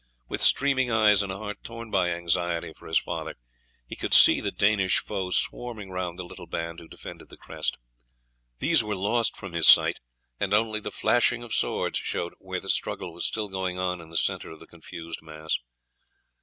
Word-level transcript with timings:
With 0.27 0.41
streaming 0.41 0.89
eyes 0.89 1.21
and 1.21 1.31
a 1.31 1.37
heart 1.37 1.61
torn 1.63 1.91
by 1.91 2.09
anxiety 2.09 2.73
for 2.73 2.87
his 2.87 2.97
father 2.97 3.35
he 3.85 3.95
could 3.95 4.15
see 4.15 4.41
the 4.41 4.49
Danish 4.49 4.97
foe 4.97 5.29
swarming 5.29 5.91
round 5.91 6.17
the 6.17 6.23
little 6.23 6.47
band 6.47 6.79
who 6.79 6.87
defended 6.87 7.29
the 7.29 7.37
crest. 7.37 7.77
These 8.57 8.83
were 8.83 8.95
lost 8.95 9.37
from 9.37 9.53
his 9.53 9.67
sight, 9.67 9.99
and 10.39 10.55
only 10.55 10.79
the 10.79 10.89
flashing 10.89 11.43
of 11.43 11.53
swords 11.53 11.99
showed 11.99 12.33
where 12.39 12.59
the 12.59 12.67
struggle 12.67 13.13
was 13.13 13.27
still 13.27 13.47
going 13.47 13.77
on 13.77 14.01
in 14.01 14.09
the 14.09 14.17
centre 14.17 14.49
of 14.49 14.59
the 14.59 14.65
confused 14.65 15.19
mass. 15.21 15.59